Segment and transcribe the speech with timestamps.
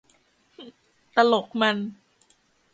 [1.15, 1.77] ตลกมัน